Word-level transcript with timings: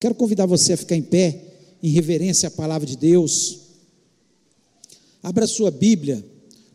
Quero 0.00 0.14
convidar 0.14 0.46
você 0.46 0.74
a 0.74 0.76
ficar 0.76 0.94
em 0.94 1.02
pé, 1.02 1.44
em 1.82 1.90
reverência 1.90 2.46
à 2.46 2.50
palavra 2.50 2.86
de 2.86 2.96
Deus. 2.96 3.58
Abra 5.20 5.44
sua 5.44 5.72
Bíblia 5.72 6.24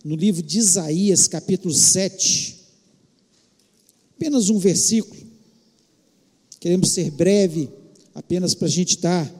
no 0.03 0.13
livro 0.17 0.43
de 0.43 0.59
Isaías, 0.59 1.25
capítulo 1.29 1.73
7. 1.73 2.59
Apenas 4.17 4.49
um 4.49 4.59
versículo. 4.59 5.21
Queremos 6.59 6.89
ser 6.89 7.11
breve, 7.11 7.69
apenas 8.13 8.53
para 8.53 8.67
a 8.67 8.71
gente 8.71 8.97
estar 8.97 9.33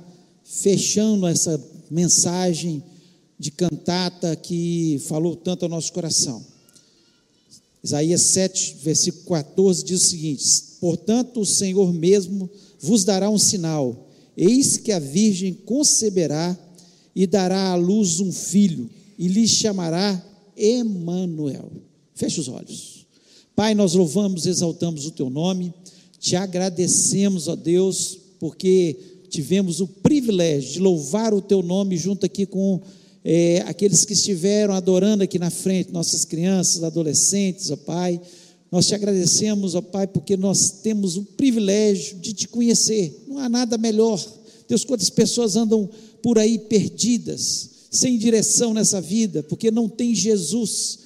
fechando 0.45 1.27
essa 1.27 1.61
mensagem 1.91 2.81
de 3.37 3.51
cantata 3.51 4.33
que 4.37 5.01
falou 5.07 5.35
tanto 5.35 5.63
ao 5.63 5.69
nosso 5.69 5.91
coração. 5.91 6.45
Isaías 7.83 8.21
7, 8.21 8.77
versículo 8.81 9.25
14 9.25 9.83
diz 9.83 10.03
o 10.03 10.07
seguinte: 10.07 10.45
Portanto, 10.79 11.41
o 11.41 11.45
Senhor 11.45 11.91
mesmo 11.91 12.49
vos 12.83 13.05
dará 13.05 13.29
um 13.29 13.37
sinal: 13.37 14.09
eis 14.35 14.75
que 14.75 14.91
a 14.91 14.99
virgem 14.99 15.53
conceberá 15.53 16.57
e 17.15 17.25
dará 17.25 17.71
à 17.71 17.75
luz 17.75 18.19
um 18.19 18.31
filho, 18.31 18.89
e 19.17 19.27
lhe 19.27 19.47
chamará 19.47 20.21
Emanuel. 20.57 21.71
Feche 22.13 22.41
os 22.41 22.49
olhos. 22.49 23.07
Pai, 23.55 23.73
nós 23.73 23.93
louvamos, 23.93 24.45
exaltamos 24.45 25.05
o 25.05 25.11
teu 25.11 25.29
nome, 25.29 25.73
te 26.19 26.35
agradecemos, 26.35 27.47
ó 27.47 27.55
Deus, 27.55 28.17
porque 28.39 28.97
tivemos 29.29 29.79
o 29.79 29.87
privilégio 29.87 30.73
de 30.73 30.79
louvar 30.79 31.33
o 31.33 31.41
teu 31.41 31.61
nome 31.61 31.97
junto 31.97 32.25
aqui 32.25 32.45
com 32.45 32.81
é, 33.23 33.63
aqueles 33.65 34.03
que 34.03 34.13
estiveram 34.13 34.73
adorando 34.73 35.23
aqui 35.23 35.39
na 35.39 35.49
frente, 35.49 35.93
nossas 35.93 36.25
crianças, 36.25 36.83
adolescentes, 36.83 37.71
ó 37.71 37.77
Pai 37.77 38.19
nós 38.73 38.87
te 38.87 38.95
agradecemos, 38.95 39.75
ó 39.75 39.83
Pai, 39.83 40.07
porque 40.07 40.35
nós 40.35 40.71
temos 40.81 41.15
o 41.15 41.23
privilégio 41.23 42.17
de 42.17 42.33
te 42.33 42.47
conhecer. 42.47 43.23
Não 43.27 43.37
há 43.37 43.47
nada 43.47 43.77
melhor. 43.77 44.19
Deus, 44.67 44.83
quantas 44.83 45.11
pessoas 45.11 45.55
andam 45.55 45.87
por 46.23 46.39
aí 46.39 46.57
perdidas, 46.57 47.69
sem 47.91 48.17
direção 48.17 48.73
nessa 48.73 48.99
vida, 48.99 49.43
porque 49.43 49.69
não 49.69 49.87
tem 49.87 50.15
Jesus. 50.15 50.97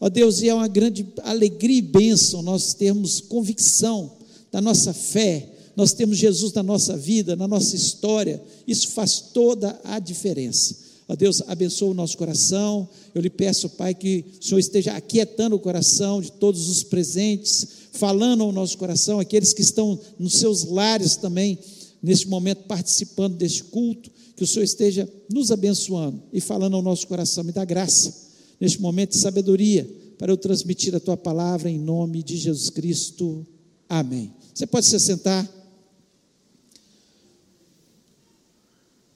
Ó 0.00 0.08
Deus, 0.08 0.42
e 0.42 0.48
é 0.48 0.54
uma 0.54 0.66
grande 0.66 1.06
alegria 1.22 1.78
e 1.78 1.82
bênção 1.82 2.42
nós 2.42 2.74
termos 2.74 3.20
convicção 3.20 4.10
da 4.50 4.60
nossa 4.60 4.92
fé, 4.92 5.48
nós 5.76 5.92
temos 5.92 6.18
Jesus 6.18 6.52
na 6.52 6.64
nossa 6.64 6.96
vida, 6.96 7.36
na 7.36 7.46
nossa 7.46 7.76
história. 7.76 8.42
Isso 8.66 8.88
faz 8.88 9.20
toda 9.32 9.80
a 9.84 10.00
diferença. 10.00 10.76
Ó 11.08 11.16
Deus, 11.16 11.42
abençoa 11.46 11.90
o 11.90 11.94
nosso 11.94 12.16
coração. 12.16 12.88
Eu 13.14 13.20
lhe 13.20 13.30
peço, 13.30 13.68
Pai, 13.70 13.94
que 13.94 14.24
o 14.40 14.44
Senhor 14.44 14.58
esteja 14.58 14.94
aquietando 14.94 15.56
o 15.56 15.60
coração 15.60 16.20
de 16.20 16.32
todos 16.32 16.68
os 16.68 16.82
presentes, 16.82 17.66
falando 17.92 18.42
ao 18.42 18.52
nosso 18.52 18.78
coração, 18.78 19.20
aqueles 19.20 19.52
que 19.52 19.62
estão 19.62 19.98
nos 20.18 20.34
seus 20.34 20.64
lares 20.64 21.16
também, 21.16 21.58
neste 22.02 22.28
momento, 22.28 22.64
participando 22.64 23.36
deste 23.36 23.64
culto. 23.64 24.10
Que 24.36 24.44
o 24.44 24.46
Senhor 24.46 24.64
esteja 24.64 25.08
nos 25.30 25.50
abençoando 25.50 26.22
e 26.32 26.40
falando 26.40 26.76
ao 26.76 26.82
nosso 26.82 27.06
coração. 27.06 27.44
Me 27.44 27.52
dá 27.52 27.64
graça, 27.64 28.14
neste 28.58 28.80
momento 28.80 29.10
de 29.10 29.18
sabedoria, 29.18 29.88
para 30.16 30.32
eu 30.32 30.36
transmitir 30.36 30.94
a 30.94 31.00
tua 31.00 31.16
palavra 31.16 31.70
em 31.70 31.78
nome 31.78 32.22
de 32.22 32.36
Jesus 32.36 32.70
Cristo. 32.70 33.46
Amém. 33.88 34.32
Você 34.54 34.66
pode 34.66 34.86
se 34.86 34.98
sentar. 34.98 35.48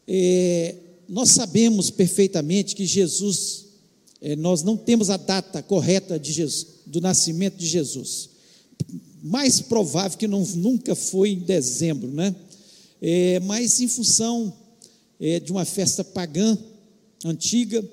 É, 0.09 0.77
nós 1.08 1.30
sabemos 1.30 1.90
perfeitamente 1.90 2.74
que 2.74 2.84
Jesus, 2.84 3.66
é, 4.20 4.34
nós 4.34 4.62
não 4.62 4.76
temos 4.76 5.10
a 5.10 5.16
data 5.16 5.62
correta 5.62 6.20
Jesus, 6.22 6.66
do 6.86 7.00
nascimento 7.00 7.56
de 7.56 7.66
Jesus. 7.66 8.30
Mais 9.22 9.60
provável 9.60 10.18
que 10.18 10.27
não, 10.27 10.44
nunca 10.44 10.95
foi 10.95 11.30
em 11.30 11.40
dezembro, 11.40 12.11
né? 12.11 12.34
É, 13.00 13.40
mas 13.40 13.80
em 13.80 13.89
função 13.89 14.52
é, 15.20 15.39
de 15.39 15.52
uma 15.52 15.64
festa 15.64 16.02
pagã 16.02 16.56
antiga, 17.24 17.84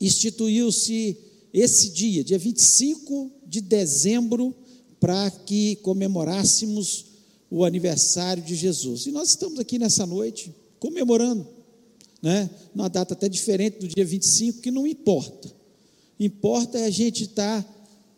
instituiu-se 0.00 1.16
esse 1.52 1.90
dia, 1.90 2.22
dia 2.22 2.38
25 2.38 3.30
de 3.46 3.60
dezembro, 3.60 4.54
para 5.00 5.30
que 5.30 5.76
comemorássemos 5.76 7.06
o 7.50 7.64
aniversário 7.64 8.42
de 8.42 8.54
Jesus. 8.54 9.06
E 9.06 9.12
nós 9.12 9.30
estamos 9.30 9.58
aqui 9.58 9.78
nessa 9.78 10.04
noite 10.04 10.52
comemorando 10.78 11.57
né? 12.22 12.50
numa 12.74 12.88
data 12.88 13.14
até 13.14 13.28
diferente 13.28 13.78
do 13.78 13.88
dia 13.88 14.04
25, 14.04 14.60
que 14.60 14.70
não 14.70 14.86
importa. 14.86 15.52
Importa 16.18 16.78
é 16.78 16.84
a 16.84 16.90
gente 16.90 17.24
estar 17.24 17.62
tá 17.62 17.74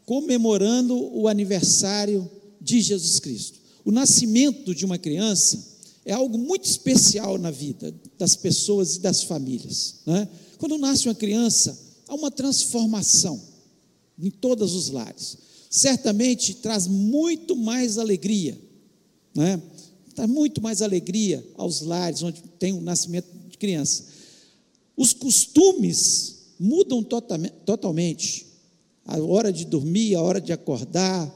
comemorando 0.06 0.96
o 1.14 1.28
aniversário 1.28 2.28
de 2.60 2.80
Jesus 2.80 3.20
Cristo. 3.20 3.60
O 3.84 3.90
nascimento 3.90 4.74
de 4.74 4.84
uma 4.84 4.98
criança 4.98 5.70
é 6.04 6.12
algo 6.12 6.38
muito 6.38 6.64
especial 6.64 7.38
na 7.38 7.50
vida 7.50 7.94
das 8.18 8.34
pessoas 8.34 8.96
e 8.96 9.00
das 9.00 9.22
famílias. 9.22 9.96
Né? 10.06 10.28
Quando 10.58 10.78
nasce 10.78 11.08
uma 11.08 11.14
criança, 11.14 11.78
há 12.08 12.14
uma 12.14 12.30
transformação 12.30 13.40
em 14.18 14.30
todos 14.30 14.74
os 14.74 14.90
lares. 14.90 15.38
Certamente 15.70 16.54
traz 16.54 16.86
muito 16.86 17.54
mais 17.54 17.98
alegria, 17.98 18.58
né? 19.34 19.62
traz 20.14 20.28
muito 20.28 20.60
mais 20.60 20.82
alegria 20.82 21.46
aos 21.56 21.82
lares 21.82 22.22
onde 22.22 22.42
tem 22.58 22.72
o 22.72 22.80
nascimento 22.80 23.28
criança. 23.60 24.04
Os 24.96 25.12
costumes 25.12 26.38
mudam 26.58 27.02
totalmente. 27.02 28.46
A 29.06 29.18
hora 29.18 29.52
de 29.52 29.64
dormir, 29.64 30.14
a 30.14 30.22
hora 30.22 30.40
de 30.40 30.52
acordar, 30.52 31.32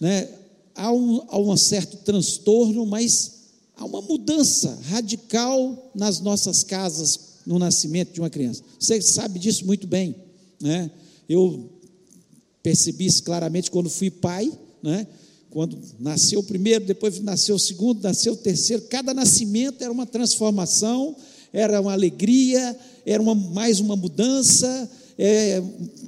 né? 0.00 0.28
há, 0.74 0.92
um, 0.92 1.22
há 1.28 1.38
um 1.38 1.56
certo 1.56 1.96
transtorno, 1.98 2.84
mas 2.84 3.32
há 3.76 3.84
uma 3.84 4.02
mudança 4.02 4.78
radical 4.84 5.90
nas 5.94 6.20
nossas 6.20 6.62
casas 6.62 7.36
no 7.46 7.58
nascimento 7.58 8.12
de 8.12 8.20
uma 8.20 8.30
criança. 8.30 8.62
Você 8.78 9.00
sabe 9.00 9.38
disso 9.38 9.64
muito 9.64 9.86
bem. 9.86 10.14
Né? 10.60 10.90
Eu 11.28 11.70
percebi 12.62 13.06
isso 13.06 13.22
claramente 13.22 13.70
quando 13.70 13.88
fui 13.88 14.10
pai, 14.10 14.52
né? 14.82 15.06
quando 15.50 15.78
nasceu 15.98 16.40
o 16.40 16.44
primeiro, 16.44 16.84
depois 16.84 17.18
nasceu 17.20 17.56
o 17.56 17.58
segundo, 17.58 18.02
nasceu 18.02 18.34
o 18.34 18.36
terceiro, 18.36 18.82
cada 18.90 19.14
nascimento 19.14 19.80
era 19.82 19.90
uma 19.90 20.04
transformação 20.04 21.16
era 21.52 21.80
uma 21.80 21.92
alegria, 21.92 22.76
era 23.04 23.22
uma, 23.22 23.34
mais 23.34 23.80
uma 23.80 23.96
mudança, 23.96 24.90
é, 25.18 25.62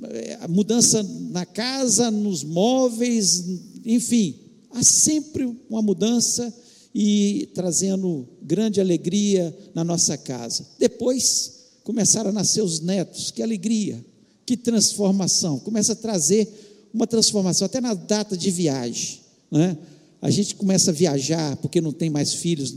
é, 0.04 0.48
mudança 0.48 1.02
na 1.30 1.46
casa, 1.46 2.10
nos 2.10 2.44
móveis, 2.44 3.44
enfim, 3.84 4.34
há 4.70 4.82
sempre 4.82 5.56
uma 5.68 5.80
mudança 5.80 6.52
e 6.94 7.48
trazendo 7.54 8.28
grande 8.42 8.80
alegria 8.80 9.56
na 9.74 9.84
nossa 9.84 10.16
casa. 10.16 10.66
Depois 10.78 11.58
começaram 11.84 12.30
a 12.30 12.32
nascer 12.32 12.62
os 12.62 12.80
netos, 12.80 13.30
que 13.30 13.42
alegria, 13.42 14.04
que 14.44 14.56
transformação, 14.56 15.58
começa 15.58 15.92
a 15.92 15.96
trazer 15.96 16.48
uma 16.92 17.06
transformação, 17.06 17.66
até 17.66 17.80
na 17.80 17.94
data 17.94 18.36
de 18.36 18.50
viagem, 18.50 19.20
né? 19.50 19.76
A 20.20 20.30
gente 20.30 20.56
começa 20.56 20.90
a 20.90 20.94
viajar 20.94 21.56
porque 21.58 21.80
não 21.80 21.92
tem 21.92 22.10
mais 22.10 22.34
filhos 22.34 22.74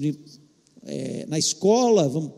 é, 0.85 1.25
na 1.27 1.39
escola, 1.39 2.07
vamos 2.07 2.31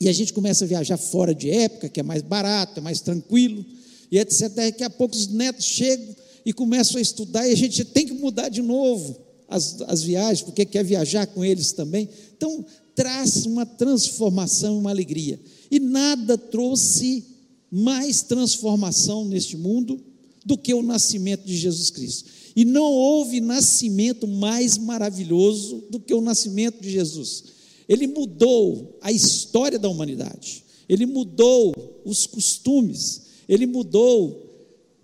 e 0.00 0.08
a 0.08 0.12
gente 0.12 0.32
começa 0.32 0.64
a 0.64 0.68
viajar 0.68 0.96
fora 0.96 1.34
de 1.34 1.50
época, 1.50 1.88
que 1.88 2.00
é 2.00 2.02
mais 2.02 2.22
barato, 2.22 2.80
é 2.80 2.82
mais 2.82 3.00
tranquilo, 3.00 3.64
e 4.10 4.18
etc. 4.18 4.48
Daqui 4.50 4.84
a 4.84 4.90
pouco 4.90 5.14
os 5.14 5.28
netos 5.28 5.64
chegam 5.64 6.14
e 6.44 6.52
começam 6.52 6.98
a 6.98 7.00
estudar, 7.00 7.48
e 7.48 7.52
a 7.52 7.56
gente 7.56 7.84
tem 7.84 8.06
que 8.06 8.12
mudar 8.12 8.48
de 8.48 8.62
novo 8.62 9.18
as, 9.48 9.80
as 9.82 10.02
viagens, 10.02 10.42
porque 10.42 10.64
quer 10.64 10.84
viajar 10.84 11.26
com 11.26 11.44
eles 11.44 11.72
também. 11.72 12.08
Então, 12.36 12.64
traz 12.94 13.46
uma 13.46 13.64
transformação, 13.64 14.78
uma 14.78 14.90
alegria. 14.90 15.40
E 15.70 15.78
nada 15.78 16.36
trouxe 16.36 17.24
mais 17.70 18.22
transformação 18.22 19.24
neste 19.24 19.56
mundo 19.56 20.00
do 20.44 20.56
que 20.56 20.72
o 20.72 20.82
nascimento 20.82 21.44
de 21.44 21.56
Jesus 21.56 21.90
Cristo. 21.90 22.30
E 22.54 22.64
não 22.64 22.90
houve 22.90 23.40
nascimento 23.40 24.26
mais 24.26 24.78
maravilhoso 24.78 25.84
do 25.90 26.00
que 26.00 26.14
o 26.14 26.20
nascimento 26.20 26.80
de 26.80 26.90
Jesus. 26.90 27.44
Ele 27.88 28.06
mudou 28.06 28.98
a 29.00 29.12
história 29.12 29.78
da 29.78 29.88
humanidade, 29.88 30.64
ele 30.88 31.06
mudou 31.06 31.74
os 32.04 32.26
costumes, 32.26 33.22
ele 33.48 33.66
mudou 33.66 34.46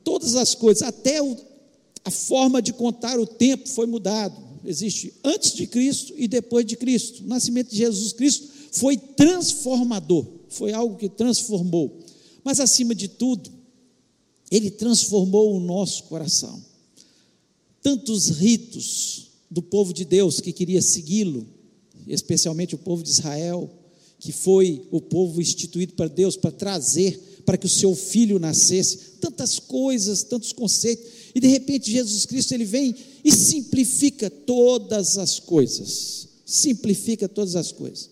todas 0.02 0.34
as 0.34 0.54
coisas, 0.54 0.82
até 0.82 1.22
o, 1.22 1.36
a 2.04 2.10
forma 2.10 2.60
de 2.60 2.72
contar 2.72 3.18
o 3.18 3.26
tempo 3.26 3.68
foi 3.68 3.86
mudado. 3.86 4.52
Existe 4.64 5.12
antes 5.24 5.54
de 5.54 5.66
Cristo 5.66 6.14
e 6.16 6.28
depois 6.28 6.64
de 6.64 6.76
Cristo. 6.76 7.24
O 7.24 7.26
nascimento 7.26 7.70
de 7.70 7.76
Jesus 7.76 8.12
Cristo 8.12 8.48
foi 8.72 8.96
transformador, 8.96 10.24
foi 10.48 10.72
algo 10.72 10.96
que 10.96 11.08
transformou. 11.08 11.98
Mas 12.44 12.60
acima 12.60 12.94
de 12.94 13.08
tudo, 13.08 13.50
ele 14.50 14.70
transformou 14.70 15.56
o 15.56 15.60
nosso 15.60 16.04
coração. 16.04 16.62
Tantos 17.80 18.28
ritos 18.28 19.28
do 19.50 19.62
povo 19.62 19.92
de 19.92 20.04
Deus 20.04 20.40
que 20.40 20.52
queria 20.52 20.80
segui-lo, 20.80 21.46
especialmente 22.06 22.74
o 22.74 22.78
povo 22.78 23.02
de 23.02 23.10
Israel, 23.10 23.70
que 24.18 24.32
foi 24.32 24.86
o 24.90 25.00
povo 25.00 25.40
instituído 25.40 25.94
para 25.94 26.08
Deus 26.08 26.36
para 26.36 26.50
trazer, 26.52 27.42
para 27.44 27.56
que 27.56 27.66
o 27.66 27.70
seu 27.70 27.94
filho 27.94 28.38
nascesse, 28.38 28.96
tantas 29.20 29.58
coisas, 29.58 30.22
tantos 30.22 30.52
conceitos, 30.52 31.04
e 31.34 31.40
de 31.40 31.48
repente 31.48 31.90
Jesus 31.90 32.24
Cristo 32.26 32.52
ele 32.52 32.64
vem 32.64 32.94
e 33.24 33.32
simplifica 33.32 34.30
todas 34.30 35.18
as 35.18 35.38
coisas. 35.38 36.28
simplifica 36.44 37.28
todas 37.28 37.56
as 37.56 37.72
coisas. 37.72 38.10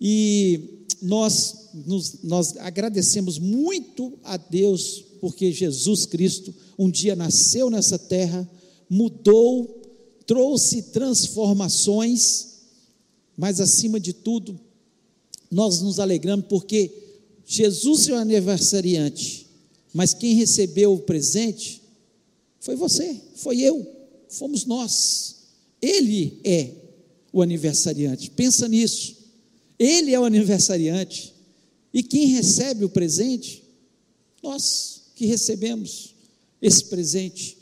E 0.00 0.86
nós, 1.02 1.68
nos, 1.86 2.22
nós 2.22 2.56
agradecemos 2.56 3.38
muito 3.38 4.18
a 4.24 4.36
Deus, 4.36 5.04
porque 5.20 5.52
Jesus 5.52 6.06
Cristo 6.06 6.54
um 6.78 6.90
dia 6.90 7.16
nasceu 7.16 7.68
nessa 7.68 7.98
terra, 7.98 8.48
mudou, 8.88 9.82
trouxe 10.26 10.82
transformações, 10.82 12.46
mas 13.38 13.60
acima 13.60 14.00
de 14.00 14.12
tudo, 14.12 14.58
nós 15.48 15.80
nos 15.80 16.00
alegramos 16.00 16.46
porque 16.48 16.90
Jesus 17.46 18.08
é 18.08 18.12
o 18.12 18.16
aniversariante, 18.16 19.46
mas 19.94 20.12
quem 20.12 20.34
recebeu 20.34 20.92
o 20.92 20.98
presente 20.98 21.80
foi 22.58 22.74
você, 22.74 23.18
foi 23.36 23.60
eu, 23.60 23.86
fomos 24.28 24.64
nós. 24.64 25.36
Ele 25.80 26.40
é 26.42 26.72
o 27.32 27.40
aniversariante. 27.40 28.30
Pensa 28.32 28.66
nisso. 28.66 29.16
Ele 29.78 30.12
é 30.12 30.18
o 30.18 30.24
aniversariante. 30.24 31.32
E 31.94 32.02
quem 32.02 32.26
recebe 32.26 32.84
o 32.84 32.88
presente? 32.90 33.62
Nós 34.42 35.02
que 35.14 35.26
recebemos 35.26 36.14
esse 36.60 36.84
presente. 36.84 37.56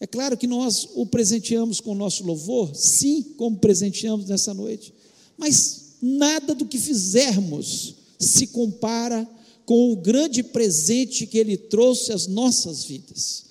É 0.00 0.06
claro 0.06 0.36
que 0.36 0.46
nós 0.46 0.88
o 0.94 1.04
presenteamos 1.06 1.80
com 1.80 1.92
o 1.92 1.94
nosso 1.94 2.24
louvor, 2.24 2.74
sim, 2.74 3.22
como 3.36 3.58
presenteamos 3.58 4.26
nessa 4.26 4.54
noite, 4.54 4.94
mas 5.38 5.94
nada 6.02 6.54
do 6.54 6.66
que 6.66 6.78
fizermos 6.78 7.94
se 8.18 8.48
compara 8.48 9.26
com 9.64 9.92
o 9.92 9.96
grande 9.96 10.42
presente 10.42 11.26
que 11.26 11.38
ele 11.38 11.56
trouxe 11.56 12.12
às 12.12 12.26
nossas 12.26 12.84
vidas. 12.84 13.44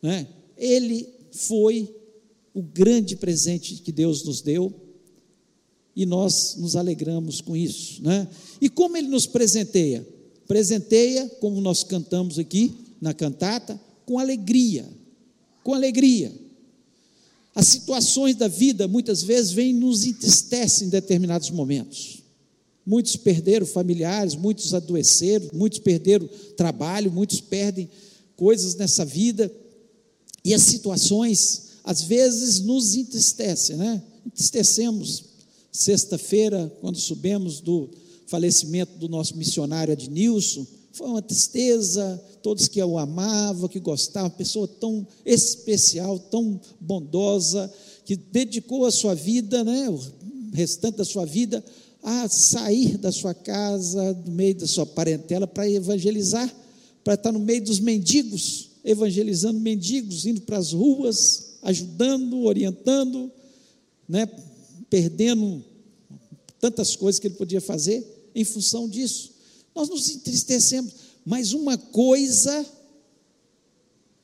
Né? 0.00 0.26
Ele 0.56 1.08
foi 1.32 1.92
o 2.54 2.62
grande 2.62 3.16
presente 3.16 3.76
que 3.76 3.90
Deus 3.90 4.22
nos 4.22 4.42
deu 4.42 4.72
e 5.96 6.06
nós 6.06 6.56
nos 6.56 6.76
alegramos 6.76 7.40
com 7.40 7.56
isso. 7.56 8.02
Né? 8.02 8.28
E 8.60 8.68
como 8.68 8.96
ele 8.96 9.08
nos 9.08 9.26
presenteia? 9.26 10.06
Presenteia, 10.46 11.28
como 11.40 11.60
nós 11.60 11.82
cantamos 11.82 12.38
aqui 12.38 12.74
na 13.00 13.14
cantata, 13.14 13.80
com 14.04 14.18
alegria. 14.18 14.86
Com 15.64 15.74
alegria. 15.74 16.32
As 17.54 17.68
situações 17.68 18.36
da 18.36 18.48
vida 18.48 18.88
muitas 18.88 19.22
vezes 19.22 19.52
vêm 19.52 19.70
e 19.70 19.78
nos 19.78 20.04
entristecem 20.04 20.86
em 20.86 20.90
determinados 20.90 21.50
momentos. 21.50 22.22
Muitos 22.84 23.14
perderam 23.14 23.66
familiares, 23.66 24.34
muitos 24.34 24.74
adoeceram, 24.74 25.48
muitos 25.52 25.78
perderam 25.78 26.28
trabalho, 26.56 27.12
muitos 27.12 27.40
perdem 27.40 27.88
coisas 28.36 28.74
nessa 28.74 29.04
vida. 29.04 29.52
E 30.44 30.52
as 30.52 30.62
situações, 30.62 31.78
às 31.84 32.02
vezes, 32.02 32.60
nos 32.60 32.96
entristecem, 32.96 33.76
né? 33.76 34.02
Entristecemos. 34.26 35.24
Sexta-feira, 35.70 36.70
quando 36.80 36.98
subimos 36.98 37.60
do 37.60 37.88
falecimento 38.26 38.98
do 38.98 39.08
nosso 39.08 39.36
missionário 39.36 39.92
Adnilson, 39.92 40.66
foi 40.92 41.06
uma 41.06 41.22
tristeza, 41.22 42.22
todos 42.42 42.68
que 42.68 42.82
o 42.82 42.98
amavam, 42.98 43.68
que 43.68 43.80
gostavam, 43.80 44.30
pessoa 44.30 44.68
tão 44.68 45.06
especial, 45.24 46.18
tão 46.18 46.60
bondosa, 46.78 47.72
que 48.04 48.14
dedicou 48.14 48.84
a 48.84 48.90
sua 48.90 49.14
vida, 49.14 49.64
né, 49.64 49.88
o 49.88 49.98
restante 50.52 50.98
da 50.98 51.04
sua 51.04 51.24
vida, 51.24 51.64
a 52.02 52.28
sair 52.28 52.98
da 52.98 53.10
sua 53.10 53.32
casa, 53.32 54.12
do 54.12 54.30
meio 54.30 54.56
da 54.56 54.66
sua 54.66 54.84
parentela, 54.84 55.46
para 55.46 55.68
evangelizar, 55.70 56.54
para 57.02 57.14
estar 57.14 57.32
no 57.32 57.38
meio 57.38 57.64
dos 57.64 57.80
mendigos, 57.80 58.70
evangelizando 58.84 59.58
mendigos, 59.58 60.26
indo 60.26 60.42
para 60.42 60.58
as 60.58 60.72
ruas, 60.72 61.54
ajudando, 61.62 62.42
orientando, 62.42 63.30
né, 64.06 64.28
perdendo 64.90 65.64
tantas 66.60 66.94
coisas 66.94 67.18
que 67.18 67.28
ele 67.28 67.36
podia 67.36 67.60
fazer 67.60 68.30
em 68.34 68.44
função 68.44 68.88
disso. 68.88 69.31
Nós 69.74 69.88
nos 69.88 70.10
entristecemos, 70.10 70.92
mas 71.24 71.52
uma 71.52 71.78
coisa 71.78 72.66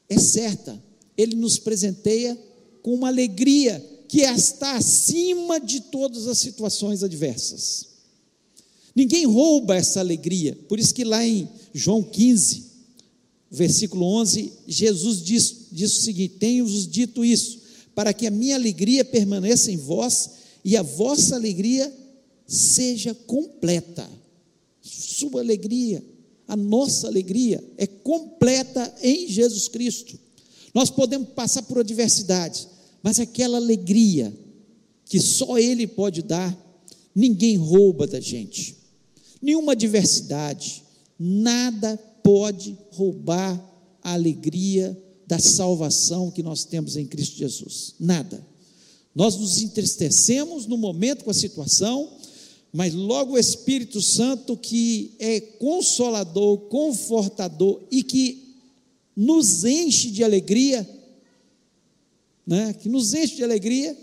é 0.09 0.19
certa: 0.19 0.83
Ele 1.17 1.37
nos 1.37 1.59
presenteia 1.59 2.39
com 2.83 2.95
uma 2.95 3.09
alegria 3.09 3.85
que 4.09 4.21
está 4.21 4.77
acima 4.77 5.61
de 5.61 5.81
todas 5.81 6.27
as 6.27 6.39
situações 6.39 7.03
adversas. 7.03 7.87
Ninguém 8.95 9.27
rouba 9.27 9.77
essa 9.77 10.01
alegria, 10.01 10.59
por 10.69 10.79
isso 10.79 10.95
que 10.95 11.05
lá 11.05 11.25
em 11.25 11.49
João 11.73 12.03
15, 12.03 12.65
versículo 13.51 14.05
11, 14.05 14.53
Jesus 14.67 15.23
diz, 15.23 15.57
diz 15.71 15.99
o 15.99 16.03
seguinte: 16.03 16.35
Tenho-vos 16.39 16.87
dito 16.87 17.25
isso, 17.25 17.61
para 17.95 18.13
que 18.13 18.27
a 18.27 18.31
minha 18.31 18.57
alegria 18.57 19.05
permaneça 19.05 19.71
em 19.71 19.77
vós 19.77 20.31
e 20.65 20.77
a 20.77 20.83
vossa 20.83 21.37
alegria 21.37 21.93
seja 22.47 23.15
completa 23.15 24.18
sua 25.19 25.41
alegria, 25.41 26.05
a 26.47 26.57
nossa 26.57 27.07
alegria 27.07 27.63
é 27.77 27.87
completa 27.87 28.95
em 29.03 29.29
Jesus 29.29 29.69
Cristo. 29.69 30.19
Nós 30.75 30.91
podemos 30.91 31.29
passar 31.31 31.63
por 31.63 31.79
adversidades, 31.79 32.69
mas 33.03 33.19
aquela 33.19 33.57
alegria 33.57 34.33
que 35.05 35.21
só 35.21 35.59
Ele 35.59 35.87
pode 35.87 36.23
dar, 36.23 36.57
ninguém 37.15 37.57
rouba 37.57 38.07
da 38.07 38.21
gente. 38.21 38.77
Nenhuma 39.41 39.73
adversidade, 39.73 40.85
nada 41.19 41.97
pode 42.23 42.77
roubar 42.93 43.59
a 44.03 44.13
alegria 44.13 44.97
da 45.27 45.39
salvação 45.39 46.31
que 46.31 46.43
nós 46.43 46.65
temos 46.65 46.97
em 46.97 47.07
Cristo 47.07 47.37
Jesus. 47.37 47.95
Nada. 47.99 48.47
Nós 49.15 49.37
nos 49.37 49.61
entristecemos 49.61 50.67
no 50.67 50.79
momento 50.79 51.25
com 51.25 51.31
a 51.31 51.35
situação, 51.35 52.18
mas 52.73 52.95
logo 52.95 53.33
o 53.33 53.39
Espírito 53.39 54.01
Santo, 54.01 54.57
que 54.57 55.15
é 55.19 55.41
consolador, 55.41 56.59
confortador 56.69 57.83
e 57.91 58.03
que 58.03 58.55
nos 59.17 59.65
enche 59.65 60.11
de 60.11 60.23
alegria, 60.23 60.89
né? 62.47 62.73
que 62.75 62.89
nos 62.89 63.15
enche 63.15 63.37
de 63.37 63.45
alegria, 63.45 63.97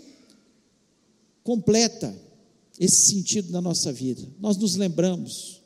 completa 1.42 2.14
esse 2.78 3.14
sentido 3.14 3.50
na 3.50 3.60
nossa 3.60 3.92
vida. 3.92 4.26
Nós 4.38 4.56
nos 4.56 4.76
lembramos 4.76 5.62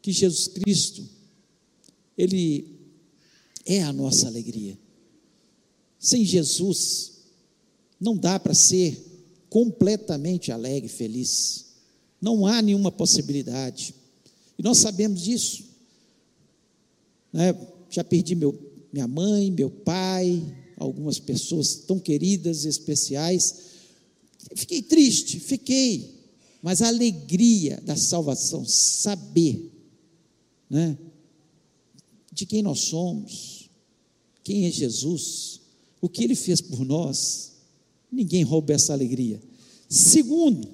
que 0.00 0.12
Jesus 0.12 0.46
Cristo, 0.46 1.04
Ele 2.16 2.78
é 3.64 3.82
a 3.82 3.92
nossa 3.92 4.28
alegria. 4.28 4.78
Sem 5.98 6.24
Jesus, 6.24 7.12
não 7.98 8.16
dá 8.16 8.38
para 8.38 8.54
ser 8.54 8.96
completamente 9.48 10.52
alegre, 10.52 10.88
feliz. 10.88 11.65
Não 12.20 12.46
há 12.46 12.62
nenhuma 12.62 12.90
possibilidade. 12.90 13.94
E 14.58 14.62
nós 14.62 14.78
sabemos 14.78 15.22
disso. 15.22 15.64
Né? 17.32 17.54
Já 17.90 18.02
perdi 18.02 18.34
meu, 18.34 18.58
minha 18.92 19.06
mãe, 19.06 19.50
meu 19.50 19.70
pai, 19.70 20.42
algumas 20.76 21.18
pessoas 21.18 21.74
tão 21.74 21.98
queridas 21.98 22.64
especiais. 22.64 23.54
Fiquei 24.54 24.82
triste, 24.82 25.38
fiquei. 25.40 26.14
Mas 26.62 26.82
a 26.82 26.88
alegria 26.88 27.80
da 27.84 27.96
salvação, 27.96 28.64
saber 28.64 29.70
né, 30.68 30.98
de 32.32 32.44
quem 32.44 32.62
nós 32.62 32.80
somos, 32.80 33.70
quem 34.42 34.66
é 34.66 34.70
Jesus, 34.70 35.60
o 36.00 36.08
que 36.08 36.24
ele 36.24 36.34
fez 36.34 36.60
por 36.60 36.84
nós, 36.84 37.52
ninguém 38.10 38.42
rouba 38.42 38.72
essa 38.72 38.92
alegria. 38.92 39.40
Segundo, 39.88 40.68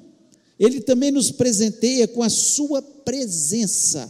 ele 0.63 0.81
também 0.81 1.11
nos 1.11 1.33
presenteia 1.33 2.07
com 2.07 2.23
a 2.23 2.31
sua 2.31 2.81
presença. 2.81 4.09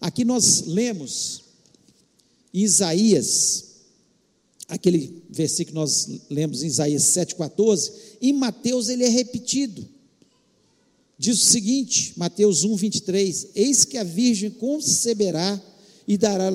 Aqui 0.00 0.24
nós 0.24 0.62
lemos 0.62 1.42
em 2.52 2.62
Isaías, 2.64 3.66
aquele 4.66 5.22
versículo 5.30 5.66
que 5.66 5.74
nós 5.74 6.08
lemos 6.28 6.64
em 6.64 6.66
Isaías 6.66 7.04
7,14, 7.04 7.92
em 8.20 8.32
Mateus 8.32 8.88
ele 8.88 9.04
é 9.04 9.08
repetido. 9.08 9.88
Diz 11.16 11.40
o 11.40 11.46
seguinte, 11.46 12.14
Mateus 12.16 12.64
1, 12.64 12.74
23: 12.74 13.48
Eis 13.54 13.84
que 13.84 13.96
a 13.96 14.02
Virgem 14.02 14.50
conceberá 14.50 15.62
e 16.08 16.18
dará 16.18 16.50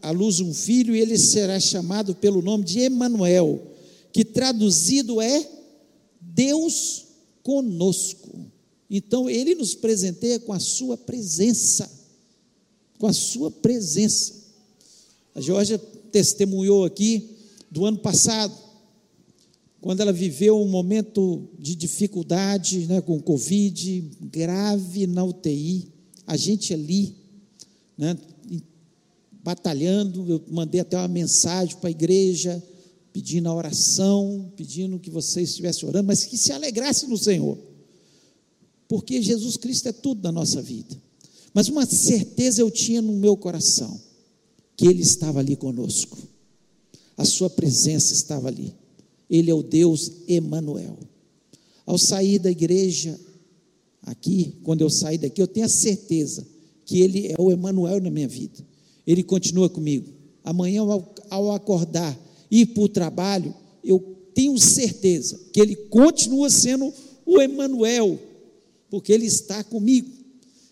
à 0.00 0.12
luz 0.12 0.38
um 0.38 0.54
filho, 0.54 0.94
e 0.94 1.00
ele 1.00 1.18
será 1.18 1.58
chamado 1.58 2.14
pelo 2.14 2.40
nome 2.40 2.62
de 2.62 2.78
Emanuel, 2.78 3.74
que 4.12 4.24
traduzido 4.24 5.20
é 5.20 5.44
Deus 6.20 7.07
conosco. 7.48 8.44
Então 8.90 9.30
ele 9.30 9.54
nos 9.54 9.74
presenteia 9.74 10.38
com 10.38 10.52
a 10.52 10.60
sua 10.60 10.98
presença, 10.98 11.90
com 12.98 13.06
a 13.06 13.12
sua 13.14 13.50
presença. 13.50 14.34
A 15.34 15.40
Georgia 15.40 15.78
testemunhou 16.12 16.84
aqui 16.84 17.38
do 17.70 17.86
ano 17.86 17.96
passado, 18.00 18.54
quando 19.80 20.00
ela 20.00 20.12
viveu 20.12 20.60
um 20.60 20.68
momento 20.68 21.48
de 21.58 21.74
dificuldade 21.74 22.80
né, 22.80 23.00
com 23.00 23.18
Covid, 23.18 24.10
grave 24.20 25.06
na 25.06 25.24
UTI, 25.24 25.88
a 26.26 26.36
gente 26.36 26.74
ali, 26.74 27.16
né, 27.96 28.14
batalhando, 29.42 30.30
eu 30.30 30.44
mandei 30.50 30.82
até 30.82 30.98
uma 30.98 31.08
mensagem 31.08 31.76
para 31.76 31.88
a 31.88 31.92
igreja, 31.92 32.62
pedindo 33.18 33.48
a 33.48 33.52
oração, 33.54 34.52
pedindo 34.56 34.96
que 34.96 35.10
vocês 35.10 35.48
estivessem 35.48 35.88
orando, 35.88 36.06
mas 36.06 36.22
que 36.22 36.38
se 36.38 36.52
alegrasse 36.52 37.04
no 37.08 37.18
Senhor. 37.18 37.58
porque 38.86 39.20
Jesus 39.20 39.56
Cristo 39.56 39.88
é 39.88 39.92
tudo 39.92 40.22
na 40.22 40.30
nossa 40.30 40.62
vida. 40.62 40.96
Mas 41.52 41.68
uma 41.68 41.84
certeza 41.84 42.60
eu 42.62 42.70
tinha 42.70 43.02
no 43.02 43.12
meu 43.12 43.36
coração, 43.36 44.00
que 44.76 44.86
Ele 44.86 45.02
estava 45.02 45.40
ali 45.40 45.56
conosco, 45.56 46.16
a 47.16 47.24
Sua 47.24 47.50
presença 47.50 48.14
estava 48.14 48.46
ali. 48.46 48.72
Ele 49.28 49.50
é 49.50 49.54
o 49.54 49.64
Deus 49.64 50.12
Emanuel. 50.28 50.96
Ao 51.84 51.98
sair 51.98 52.38
da 52.38 52.52
igreja, 52.52 53.18
aqui, 54.00 54.54
quando 54.62 54.82
eu 54.82 54.88
sair 54.88 55.18
daqui, 55.18 55.42
eu 55.42 55.48
tenho 55.48 55.66
a 55.66 55.68
certeza 55.68 56.46
que 56.86 57.00
Ele 57.00 57.26
é 57.26 57.34
o 57.36 57.50
Emanuel 57.50 58.00
na 58.00 58.10
minha 58.10 58.28
vida. 58.28 58.64
Ele 59.04 59.24
continua 59.24 59.68
comigo. 59.68 60.08
Amanhã, 60.44 60.82
ao 61.28 61.50
acordar, 61.52 62.16
ir 62.50 62.66
para 62.66 62.82
o 62.82 62.88
trabalho, 62.88 63.54
eu 63.84 64.16
tenho 64.34 64.58
certeza 64.58 65.38
que 65.52 65.60
Ele 65.60 65.74
continua 65.74 66.48
sendo 66.50 66.92
o 67.26 67.40
Emanuel, 67.40 68.18
porque 68.90 69.12
Ele 69.12 69.26
está 69.26 69.62
comigo. 69.64 70.08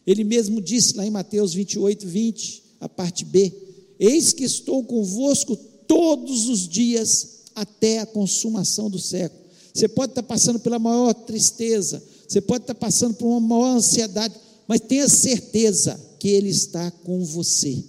Ele 0.07 0.23
mesmo 0.23 0.61
disse 0.61 0.97
lá 0.97 1.05
em 1.05 1.11
Mateus 1.11 1.53
28, 1.53 2.07
20, 2.07 2.63
a 2.81 2.89
parte 2.89 3.25
B: 3.25 3.53
Eis 3.99 4.33
que 4.33 4.45
estou 4.45 4.85
convosco 4.85 5.57
todos 5.87 6.49
os 6.49 6.69
dias 6.69 7.37
até 7.55 7.99
a 7.99 8.07
consumação 8.07 8.89
do 8.89 8.99
século. 8.99 9.43
Você 9.75 9.89
pode 9.89 10.13
estar 10.13 10.23
passando 10.23 10.59
pela 10.61 10.79
maior 10.79 11.13
tristeza, 11.13 12.03
você 12.27 12.41
pode 12.41 12.65
estar 12.65 12.75
passando 12.75 13.15
por 13.15 13.27
uma 13.27 13.41
maior 13.41 13.77
ansiedade, 13.77 14.35
mas 14.67 14.81
tenha 14.81 15.09
certeza 15.09 16.01
que 16.19 16.29
Ele 16.29 16.49
está 16.49 16.91
com 16.91 17.25
você, 17.25 17.83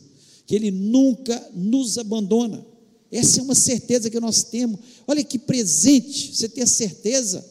que 0.46 0.56
Ele 0.56 0.72
nunca 0.72 1.52
nos 1.54 1.98
abandona. 1.98 2.66
Essa 3.12 3.40
é 3.40 3.44
uma 3.44 3.56
certeza 3.56 4.10
que 4.10 4.20
nós 4.20 4.44
temos. 4.44 4.80
Olha 5.08 5.24
que 5.24 5.40
presente, 5.40 6.36
você 6.36 6.50
ter 6.50 6.68
certeza 6.68 7.46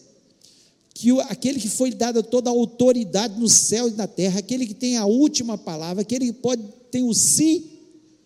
que 0.93 1.11
aquele 1.23 1.61
que 1.61 1.69
foi 1.69 1.91
dado 1.91 2.23
toda 2.23 2.49
a 2.49 2.53
autoridade 2.53 3.39
no 3.39 3.49
céu 3.49 3.89
e 3.89 3.93
na 3.93 4.07
terra, 4.07 4.39
aquele 4.39 4.67
que 4.67 4.75
tem 4.75 4.97
a 4.97 5.07
última 5.07 5.59
palavra, 5.59 6.03
aquele 6.03 6.27
que 6.27 6.33
pode 6.33 6.63
tem 6.91 7.03
o 7.03 7.13
sim 7.13 7.65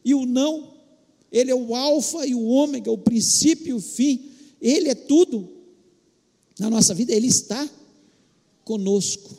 e 0.04 0.14
o 0.14 0.24
não, 0.24 0.74
ele 1.32 1.50
é 1.50 1.54
o 1.54 1.74
alfa 1.74 2.26
e 2.26 2.34
o 2.34 2.44
ômega, 2.44 2.90
o 2.90 2.98
princípio 2.98 3.68
e 3.68 3.72
o 3.72 3.80
fim, 3.80 4.30
ele 4.60 4.88
é 4.88 4.94
tudo 4.94 5.48
na 6.58 6.70
nossa 6.70 6.94
vida, 6.94 7.12
ele 7.12 7.26
está 7.26 7.68
conosco 8.64 9.36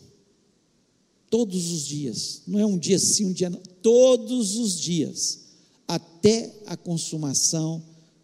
todos 1.29 1.71
os 1.71 1.85
dias. 1.87 2.41
Não 2.47 2.59
é 2.59 2.65
um 2.65 2.77
dia 2.77 2.99
sim, 2.99 3.25
um 3.25 3.33
dia 3.33 3.49
não, 3.49 3.61
todos 3.81 4.57
os 4.57 4.79
dias 4.79 5.40
até 5.87 6.53
a 6.65 6.77
consumação 6.77 7.81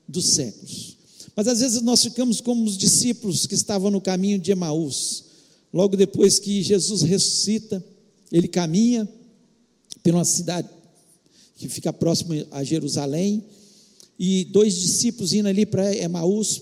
dos 0.08 0.26
séculos. 0.28 0.98
Mas 1.36 1.48
às 1.48 1.60
vezes 1.60 1.82
nós 1.82 2.02
ficamos 2.02 2.42
como 2.42 2.64
os 2.64 2.78
discípulos 2.78 3.46
que 3.46 3.56
estavam 3.56 3.92
no 3.92 4.02
caminho 4.02 4.40
de 4.40 4.52
Emaús. 4.52 5.26
Logo 5.74 5.96
depois 5.96 6.40
que 6.40 6.64
Jesus 6.64 7.02
ressuscita, 7.02 7.84
ele 8.32 8.48
caminha 8.48 9.08
pela 10.02 10.24
cidade 10.24 10.70
que 11.58 11.68
fica 11.68 11.92
próximo 11.92 12.34
a 12.52 12.64
Jerusalém, 12.64 13.44
e 14.20 14.46
dois 14.46 14.76
discípulos 14.76 15.34
indo 15.34 15.48
ali 15.48 15.66
para 15.66 15.96
Emaús, 15.96 16.62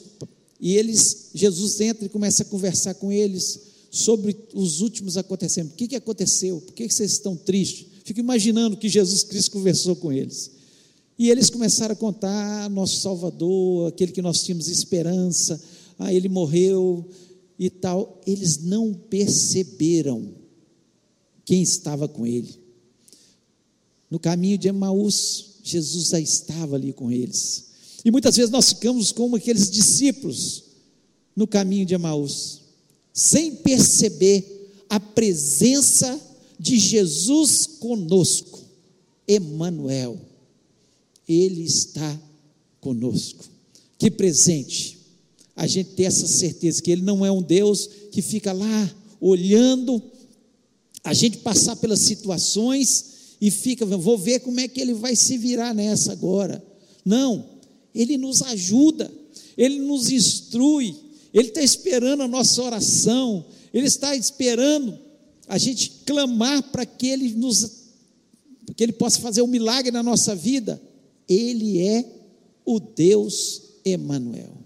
e 0.60 0.76
eles, 0.76 1.30
Jesus 1.34 1.80
entra 1.82 2.06
e 2.06 2.10
começa 2.10 2.44
a 2.44 2.46
conversar 2.46 2.94
com 2.96 3.12
eles 3.12 3.60
sobre 3.92 4.36
os 4.54 4.82
últimos 4.82 5.18
acontecimentos. 5.18 5.74
O 5.74 5.78
que, 5.78 5.90
que 5.90 5.96
aconteceu? 5.96 6.62
Por 6.62 6.74
que, 6.74 6.88
que 6.88 6.94
vocês 6.94 7.12
estão 7.12 7.36
tristes? 7.36 7.88
Fico 8.04 8.20
imaginando 8.20 8.78
que 8.78 8.90
Jesus 8.90 9.24
Cristo 9.24 9.52
conversou 9.52 9.96
com 9.96 10.12
eles. 10.12 10.52
E 11.18 11.30
eles 11.30 11.50
começaram 11.50 11.94
a 11.94 11.98
contar 11.98 12.70
nosso 12.70 13.00
Salvador, 13.00 13.88
aquele 13.88 14.12
que 14.12 14.22
nós 14.22 14.44
tínhamos 14.44 14.68
esperança, 14.68 15.62
ah, 15.98 16.14
ele 16.14 16.28
morreu 16.28 17.08
e 17.58 17.70
tal. 17.70 18.22
Eles 18.28 18.64
não 18.64 18.94
perceberam 18.94 20.34
quem 21.46 21.62
estava 21.62 22.08
com 22.08 22.28
ele. 22.28 22.60
No 24.10 24.20
caminho 24.20 24.58
de 24.58 24.68
Emaús, 24.68 25.56
Jesus 25.64 26.10
já 26.10 26.20
estava 26.20 26.76
ali 26.76 26.92
com 26.92 27.12
eles. 27.12 27.66
E 28.04 28.12
muitas 28.12 28.36
vezes 28.36 28.52
nós 28.52 28.70
ficamos 28.70 29.12
como 29.12 29.36
aqueles 29.36 29.70
discípulos 29.70 30.64
no 31.36 31.48
caminho 31.48 31.86
de 31.86 31.96
Emaús, 31.96 32.62
sem 33.14 33.56
perceber 33.56 34.84
a 34.90 35.00
presença 35.00 36.20
de 36.60 36.78
Jesus 36.78 37.66
conosco, 37.80 38.64
Emmanuel. 39.28 40.20
Ele 41.28 41.64
está 41.64 42.20
conosco. 42.80 43.46
Que 43.98 44.12
presente 44.12 44.98
a 45.56 45.66
gente 45.68 45.92
ter 45.92 46.04
essa 46.04 46.28
certeza 46.28 46.82
que 46.82 46.92
Ele 46.92 47.02
não 47.02 47.26
é 47.26 47.32
um 47.32 47.42
Deus 47.42 47.90
que 48.12 48.22
fica 48.22 48.52
lá 48.52 48.96
olhando 49.20 50.02
a 51.04 51.14
gente 51.14 51.38
passar 51.38 51.76
pelas 51.76 52.00
situações 52.00 53.16
e 53.40 53.52
fica, 53.52 53.86
vou 53.86 54.18
ver 54.18 54.40
como 54.40 54.60
é 54.60 54.68
que 54.68 54.82
ele 54.82 54.94
vai 54.94 55.16
se 55.16 55.38
virar 55.38 55.74
nessa 55.74 56.12
agora. 56.12 56.64
Não, 57.04 57.46
ele 57.94 58.18
nos 58.18 58.42
ajuda, 58.42 59.12
ele 59.56 59.80
nos 59.80 60.10
instrui, 60.10 60.96
ele 61.34 61.50
está 61.50 61.62
esperando 61.62 62.24
a 62.24 62.28
nossa 62.28 62.62
oração, 62.62 63.46
ele 63.74 63.86
está 63.86 64.16
esperando 64.16 64.98
a 65.48 65.58
gente 65.58 65.92
clamar 66.06 66.64
para 66.72 66.86
que 66.86 67.08
ele 67.08 67.36
nos, 67.36 67.72
que 68.76 68.84
ele 68.84 68.94
possa 68.94 69.20
fazer 69.20 69.44
um 69.44 69.48
milagre 69.48 69.92
na 69.92 70.02
nossa 70.02 70.36
vida. 70.36 70.82
Ele 71.28 71.80
é 71.82 72.06
o 72.66 72.80
Deus 72.80 73.62
Emanuel. 73.84 74.58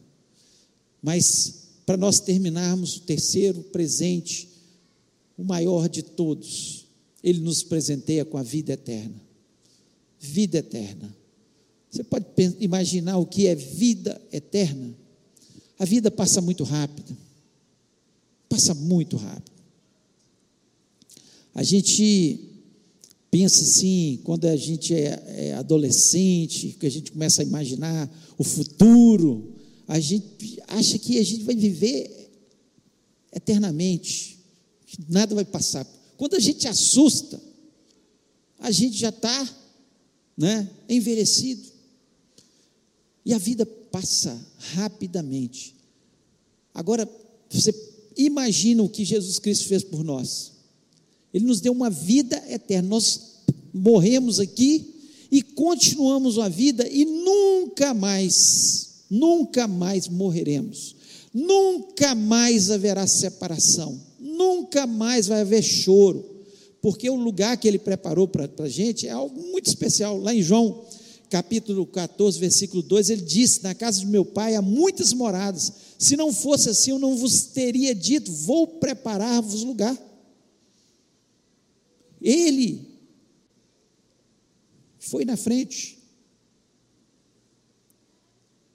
Mas 1.02 1.70
para 1.86 1.98
nós 1.98 2.20
terminarmos 2.20 2.98
o 2.98 3.02
terceiro 3.02 3.64
presente, 3.64 4.48
o 5.38 5.44
maior 5.44 5.90
de 5.90 6.04
todos, 6.04 6.86
ele 7.24 7.40
nos 7.40 7.64
presenteia 7.64 8.24
com 8.24 8.38
a 8.38 8.44
vida 8.44 8.74
eterna. 8.74 9.16
Vida 10.20 10.60
eterna. 10.60 11.16
Você 11.90 12.04
pode 12.04 12.26
imaginar 12.60 13.18
o 13.18 13.26
que 13.26 13.48
é 13.48 13.56
vida 13.56 14.22
eterna? 14.32 14.94
A 15.80 15.86
vida 15.86 16.12
passa 16.12 16.42
muito 16.42 16.64
rápido. 16.64 17.18
Passa 18.48 18.74
muito 18.74 19.18
rápido. 19.18 19.60
A 21.56 21.64
gente 21.64 22.49
pensa 23.32 23.64
assim, 23.64 24.20
quando 24.24 24.46
a 24.46 24.56
gente 24.56 24.94
é, 24.94 25.24
é, 25.28 25.54
adolescente, 25.54 26.76
que 26.80 26.86
a 26.86 26.92
gente 26.92 27.12
começa 27.12 27.42
a 27.42 27.46
imaginar 27.46 28.10
o 28.38 28.44
futuro, 28.44 29.54
a 29.88 30.00
gente 30.00 30.62
acha 30.68 30.98
que 30.98 31.18
a 31.18 31.24
gente 31.24 31.44
vai 31.44 31.56
viver 31.56 32.30
eternamente, 33.32 34.40
que 34.86 34.98
nada 35.08 35.36
vai 35.36 35.46
passar. 35.46 35.86
Quando 36.18 36.36
a 36.36 36.40
gente 36.40 36.68
assusta, 36.68 37.42
a 38.60 38.72
gente 38.72 38.98
já 38.98 39.10
está 39.10 39.56
né, 40.38 40.70
envelhecido. 40.88 41.70
E 43.26 43.34
a 43.34 43.38
vida 43.38 43.66
passa 43.66 44.40
rapidamente. 44.74 45.76
Agora, 46.74 47.08
você 47.50 47.74
imagina 48.18 48.82
o 48.84 48.90
que 48.90 49.06
Jesus 49.06 49.40
Cristo 49.40 49.68
fez 49.68 49.84
por 49.84 50.04
nós. 50.04 50.59
Ele 51.34 51.46
nos 51.46 51.62
deu 51.62 51.72
uma 51.72 51.90
vida 51.90 52.42
eterna. 52.48 52.90
Nós 52.90 53.22
morremos 53.74 54.40
aqui 54.40 54.96
e 55.32 55.42
continuamos 55.42 56.40
a 56.40 56.50
vida 56.50 56.88
e 56.90 57.06
nunca 57.06 57.94
mais, 57.94 59.04
nunca 59.10 59.68
mais 59.68 60.08
morreremos. 60.08 60.96
Nunca 61.34 62.16
mais 62.16 62.72
haverá 62.72 63.06
separação. 63.06 64.00
Nunca 64.20 64.88
mais 64.88 65.28
vai 65.28 65.42
haver 65.42 65.62
choro. 65.62 66.26
Porque 66.82 67.10
o 67.10 67.16
lugar 67.16 67.58
que 67.58 67.68
ele 67.68 67.78
preparou 67.78 68.28
para 68.28 68.50
a 68.58 68.70
gente 68.70 69.08
é 69.08 69.12
algo 69.12 69.40
muito 69.42 69.68
especial. 69.68 70.18
Lá 70.18 70.34
em 70.34 70.42
João, 70.42 70.84
capítulo 71.30 71.86
14, 71.86 72.40
versículo 72.40 72.82
2, 72.82 73.10
ele 73.10 73.22
disse: 73.22 73.64
Na 73.64 73.76
casa 73.76 74.00
de 74.00 74.08
meu 74.08 74.26
pai 74.26 74.56
há 74.56 74.62
muitas 74.62 75.14
moradas. 75.14 75.72
Se 75.98 76.16
não 76.16 76.34
fosse 76.34 76.70
assim, 76.70 76.92
eu 76.92 77.00
não 77.00 77.16
vos 77.16 77.44
teria 77.44 77.94
dito: 77.94 78.32
Vou 78.32 78.66
preparar-vos 78.66 79.64
lugar. 79.64 79.98
Ele 82.22 82.90
foi 85.00 85.26
na 85.26 85.38
frente. 85.38 85.98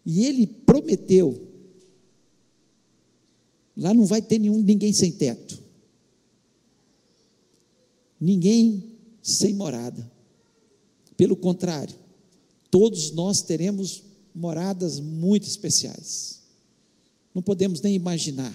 E 0.04 0.24
ele 0.24 0.46
prometeu. 0.46 1.48
Lá 3.76 3.92
não 3.92 4.04
vai 4.04 4.22
ter 4.22 4.38
nenhum, 4.38 4.60
ninguém 4.60 4.92
sem 4.92 5.12
teto. 5.12 5.62
Ninguém 8.20 8.92
sem 9.22 9.54
morada. 9.54 10.10
Pelo 11.16 11.36
contrário, 11.36 11.94
todos 12.70 13.10
nós 13.12 13.42
teremos 13.42 14.02
moradas 14.34 15.00
muito 15.00 15.46
especiais. 15.46 16.40
Não 17.34 17.42
podemos 17.42 17.80
nem 17.80 17.94
imaginar. 17.94 18.54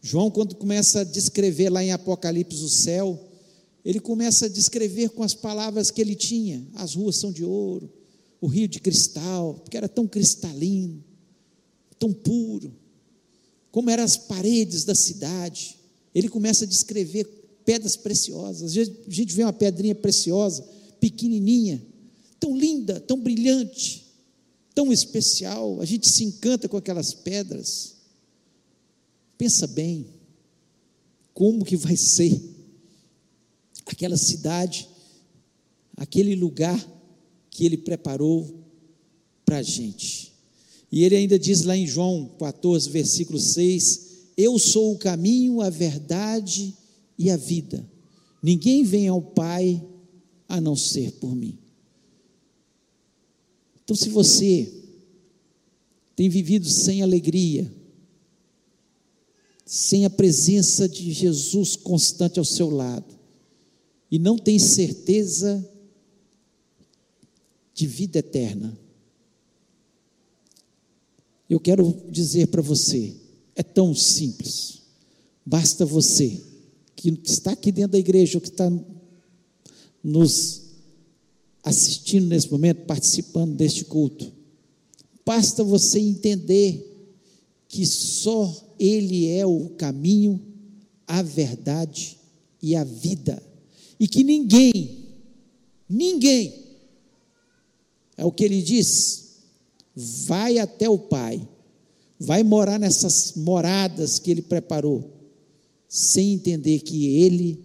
João, 0.00 0.30
quando 0.30 0.54
começa 0.54 1.00
a 1.00 1.04
descrever 1.04 1.70
lá 1.70 1.82
em 1.82 1.92
Apocalipse 1.92 2.62
o 2.62 2.68
céu, 2.68 3.18
ele 3.84 4.00
começa 4.00 4.46
a 4.46 4.48
descrever 4.48 5.10
com 5.10 5.22
as 5.22 5.34
palavras 5.34 5.90
que 5.90 6.00
ele 6.00 6.14
tinha: 6.14 6.66
as 6.74 6.94
ruas 6.94 7.16
são 7.16 7.30
de 7.30 7.44
ouro, 7.44 7.92
o 8.40 8.46
rio 8.46 8.66
de 8.66 8.80
cristal, 8.80 9.54
porque 9.54 9.76
era 9.76 9.88
tão 9.88 10.06
cristalino, 10.06 11.04
tão 11.98 12.12
puro, 12.12 12.72
como 13.74 13.90
eram 13.90 14.04
as 14.04 14.16
paredes 14.16 14.84
da 14.84 14.94
cidade, 14.94 15.76
ele 16.14 16.28
começa 16.28 16.64
a 16.64 16.68
descrever 16.68 17.24
pedras 17.64 17.96
preciosas. 17.96 18.76
A 18.76 19.10
gente 19.10 19.34
vê 19.34 19.42
uma 19.42 19.52
pedrinha 19.52 19.96
preciosa, 19.96 20.62
pequenininha, 21.00 21.82
tão 22.38 22.56
linda, 22.56 23.00
tão 23.00 23.20
brilhante, 23.20 24.06
tão 24.76 24.92
especial. 24.92 25.80
A 25.80 25.84
gente 25.84 26.08
se 26.08 26.22
encanta 26.22 26.68
com 26.68 26.76
aquelas 26.76 27.12
pedras. 27.12 27.96
Pensa 29.36 29.66
bem, 29.66 30.06
como 31.32 31.64
que 31.64 31.76
vai 31.76 31.96
ser 31.96 32.53
aquela 33.92 34.16
cidade, 34.16 34.88
aquele 35.96 36.34
lugar 36.34 36.78
que 37.50 37.64
ele 37.64 37.76
preparou 37.76 38.64
para 39.44 39.58
a 39.58 39.62
gente. 39.62 40.32
E 40.90 41.02
ele 41.02 41.16
ainda 41.16 41.38
diz 41.38 41.62
lá 41.62 41.76
em 41.76 41.86
João 41.86 42.30
14, 42.38 42.88
versículo 42.90 43.38
6: 43.38 44.10
Eu 44.36 44.58
sou 44.58 44.92
o 44.92 44.98
caminho, 44.98 45.60
a 45.60 45.70
verdade 45.70 46.74
e 47.18 47.30
a 47.30 47.36
vida. 47.36 47.88
Ninguém 48.42 48.84
vem 48.84 49.08
ao 49.08 49.20
Pai 49.20 49.82
a 50.48 50.60
não 50.60 50.76
ser 50.76 51.12
por 51.12 51.34
mim. 51.34 51.58
Então, 53.82 53.96
se 53.96 54.08
você 54.08 54.72
tem 56.16 56.28
vivido 56.28 56.68
sem 56.68 57.02
alegria, 57.02 57.70
sem 59.66 60.04
a 60.04 60.10
presença 60.10 60.88
de 60.88 61.12
Jesus 61.12 61.76
constante 61.76 62.38
ao 62.38 62.44
seu 62.44 62.70
lado, 62.70 63.14
e 64.14 64.18
não 64.20 64.38
tem 64.38 64.60
certeza 64.60 65.68
de 67.74 67.84
vida 67.84 68.20
eterna, 68.20 68.78
eu 71.50 71.58
quero 71.58 71.92
dizer 72.08 72.46
para 72.46 72.62
você: 72.62 73.16
é 73.56 73.62
tão 73.64 73.92
simples, 73.92 74.82
basta 75.44 75.84
você, 75.84 76.40
que 76.94 77.08
está 77.24 77.50
aqui 77.50 77.72
dentro 77.72 77.90
da 77.90 77.98
igreja, 77.98 78.38
ou 78.38 78.40
que 78.40 78.50
está 78.50 78.70
nos 80.00 80.62
assistindo 81.64 82.28
nesse 82.28 82.48
momento, 82.52 82.86
participando 82.86 83.56
deste 83.56 83.84
culto, 83.84 84.32
basta 85.26 85.64
você 85.64 85.98
entender 85.98 87.10
que 87.66 87.84
só 87.84 88.76
Ele 88.78 89.26
é 89.26 89.44
o 89.44 89.70
caminho, 89.70 90.40
a 91.04 91.20
verdade 91.20 92.16
e 92.62 92.76
a 92.76 92.84
vida, 92.84 93.42
e 93.98 94.08
que 94.08 94.24
ninguém, 94.24 95.06
ninguém, 95.88 96.64
é 98.16 98.24
o 98.24 98.32
que 98.32 98.44
Ele 98.44 98.62
diz, 98.62 99.42
vai 99.94 100.58
até 100.58 100.88
o 100.88 100.98
Pai, 100.98 101.46
vai 102.18 102.42
morar 102.42 102.78
nessas 102.78 103.34
moradas 103.36 104.18
que 104.18 104.30
Ele 104.30 104.42
preparou, 104.42 105.10
sem 105.88 106.32
entender 106.32 106.80
que 106.80 107.06
Ele 107.06 107.58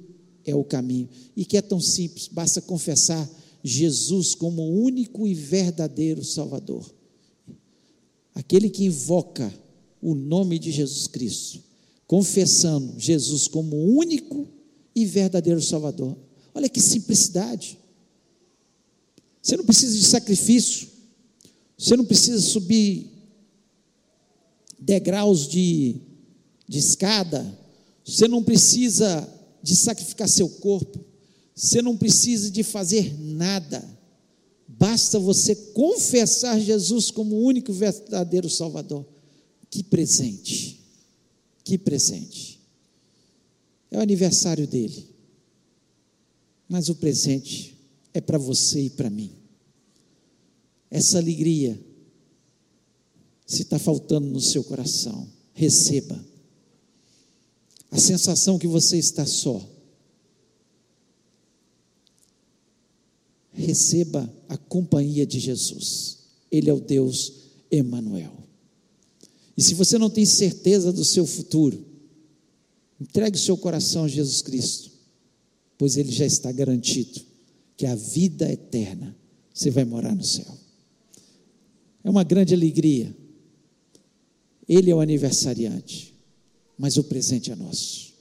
é 0.46 0.56
o 0.56 0.64
caminho, 0.64 1.10
e 1.36 1.46
que 1.46 1.58
é 1.58 1.62
tão 1.62 1.80
simples, 1.80 2.28
basta 2.28 2.62
confessar 2.62 3.30
Jesus 3.64 4.36
como 4.36 4.62
o 4.62 4.84
único 4.84 5.28
e 5.28 5.34
verdadeiro 5.34 6.24
Salvador. 6.24 6.90
Aquele 8.34 8.70
que 8.70 8.86
invoca 8.86 9.54
o 10.02 10.16
nome 10.16 10.58
de 10.58 10.72
Jesus 10.72 11.08
Cristo, 11.08 11.62
confessando 12.08 12.98
Jesus 12.98 13.48
como 13.48 13.76
o 13.76 13.98
único 13.98 14.48
e 15.02 15.06
verdadeiro 15.06 15.62
Salvador. 15.62 16.18
Olha 16.54 16.70
que 16.70 16.82
simplicidade. 16.82 17.78
Você 19.42 19.56
não 19.56 19.66
precisa 19.66 19.98
de 19.98 20.04
sacrifício, 20.04 20.88
você 21.78 21.96
não 21.96 22.06
precisa 22.06 22.42
subir 22.42 23.10
degraus 24.78 25.48
de, 25.48 25.96
de 26.68 26.78
escada, 26.78 27.58
você 28.06 28.28
não 28.28 28.44
precisa 28.44 29.28
de 29.62 29.76
sacrificar 29.76 30.28
seu 30.28 30.50
corpo, 30.50 31.04
você 31.56 31.82
não 31.82 31.96
precisa 31.98 32.52
de 32.52 32.64
fazer 32.64 33.18
nada, 33.20 33.84
basta 34.68 35.20
você 35.20 35.56
confessar 35.56 36.60
Jesus 36.60 37.12
como 37.12 37.36
o 37.36 37.44
único 37.44 37.72
verdadeiro 37.72 38.50
Salvador. 38.50 39.06
Que 39.70 39.84
presente, 39.84 40.80
que 41.64 41.78
presente. 41.78 42.59
É 43.92 43.98
o 43.98 44.02
aniversário 44.02 44.68
dele, 44.68 45.08
mas 46.68 46.90
o 46.90 46.96
presente 46.96 47.76
é 48.14 48.22
para 48.22 48.38
você 48.38 48.82
e 48.82 48.90
para 48.90 49.10
mim 49.10 49.40
essa 50.90 51.18
alegria, 51.20 51.80
se 53.46 53.62
está 53.62 53.78
faltando 53.78 54.28
no 54.28 54.42
seu 54.42 54.64
coração, 54.64 55.28
receba. 55.54 56.20
A 57.92 57.98
sensação 57.98 58.58
que 58.58 58.68
você 58.68 58.98
está 58.98 59.26
só, 59.26 59.68
receba 63.52 64.32
a 64.48 64.58
companhia 64.58 65.26
de 65.26 65.40
Jesus. 65.40 66.20
Ele 66.52 66.70
é 66.70 66.74
o 66.74 66.80
Deus 66.80 67.34
Emanuel. 67.70 68.34
E 69.58 69.62
se 69.62 69.74
você 69.74 69.98
não 69.98 70.10
tem 70.10 70.26
certeza 70.26 70.94
do 70.94 71.04
seu 71.04 71.26
futuro, 71.26 71.86
entregue 73.00 73.38
o 73.38 73.42
seu 73.42 73.58
coração 73.58 74.04
a 74.04 74.08
Jesus 74.08 74.42
Cristo, 74.42 74.92
pois 75.78 75.98
ele 75.98 76.12
já 76.12 76.26
está 76.26 76.52
garantido 76.52 77.22
que 77.78 77.86
a 77.86 77.96
vida 77.96 78.52
eterna 78.52 79.16
você 79.54 79.72
vai 79.72 79.86
morar 79.86 80.14
no 80.14 80.24
céu. 80.24 80.58
É 82.04 82.10
uma 82.10 82.24
grande 82.24 82.54
alegria. 82.54 83.16
Ele 84.68 84.92
é 84.92 84.96
o 84.96 85.00
aniversariante, 85.00 86.14
mas 86.78 86.98
o 86.98 87.04
presente 87.04 87.52
é 87.52 87.56
nosso. 87.56 88.14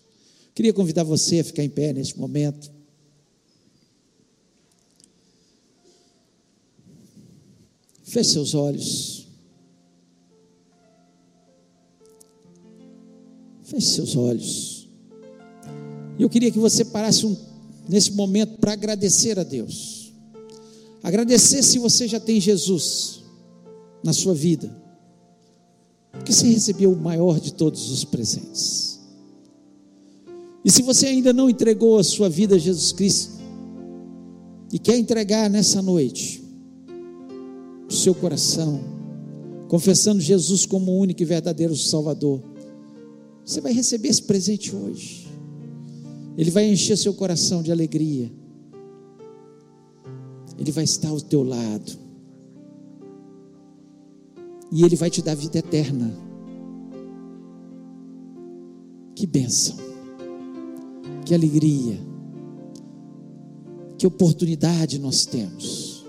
Queria 0.54 0.72
convidar 0.72 1.04
você 1.04 1.40
a 1.40 1.44
ficar 1.44 1.62
em 1.62 1.68
pé 1.68 1.92
neste 1.92 2.18
momento. 2.18 2.72
Feche 8.02 8.30
seus 8.30 8.54
olhos. 8.54 9.17
Feche 13.68 13.86
seus 13.86 14.16
olhos. 14.16 14.88
E 16.18 16.22
eu 16.22 16.30
queria 16.30 16.50
que 16.50 16.58
você 16.58 16.86
parasse 16.86 17.26
um, 17.26 17.36
nesse 17.86 18.12
momento 18.12 18.58
para 18.58 18.72
agradecer 18.72 19.38
a 19.38 19.42
Deus. 19.42 20.10
Agradecer 21.02 21.62
se 21.62 21.78
você 21.78 22.08
já 22.08 22.18
tem 22.18 22.40
Jesus 22.40 23.22
na 24.02 24.14
sua 24.14 24.34
vida, 24.34 24.74
porque 26.10 26.32
você 26.32 26.46
recebeu 26.46 26.92
o 26.92 26.96
maior 26.96 27.38
de 27.38 27.52
todos 27.52 27.90
os 27.90 28.04
presentes. 28.04 29.00
E 30.64 30.70
se 30.70 30.80
você 30.80 31.06
ainda 31.06 31.32
não 31.32 31.50
entregou 31.50 31.98
a 31.98 32.04
sua 32.04 32.28
vida 32.28 32.56
a 32.56 32.58
Jesus 32.58 32.92
Cristo, 32.92 33.38
e 34.72 34.78
quer 34.78 34.96
entregar 34.96 35.50
nessa 35.50 35.82
noite, 35.82 36.42
o 37.88 37.92
seu 37.92 38.14
coração, 38.14 38.80
confessando 39.68 40.20
Jesus 40.20 40.64
como 40.64 40.90
o 40.90 40.98
único 40.98 41.22
e 41.22 41.26
verdadeiro 41.26 41.76
Salvador, 41.76 42.42
você 43.48 43.62
vai 43.62 43.72
receber 43.72 44.08
esse 44.08 44.22
presente 44.22 44.76
hoje. 44.76 45.26
Ele 46.36 46.50
vai 46.50 46.70
encher 46.70 46.98
seu 46.98 47.14
coração 47.14 47.62
de 47.62 47.72
alegria. 47.72 48.30
Ele 50.58 50.70
vai 50.70 50.84
estar 50.84 51.08
ao 51.08 51.18
teu 51.18 51.42
lado 51.42 51.92
e 54.70 54.84
Ele 54.84 54.96
vai 54.96 55.08
te 55.08 55.22
dar 55.22 55.34
vida 55.34 55.60
eterna. 55.60 56.14
Que 59.14 59.26
bênção, 59.26 59.76
que 61.24 61.34
alegria, 61.34 61.98
que 63.96 64.06
oportunidade 64.06 64.98
nós 64.98 65.24
temos. 65.24 66.04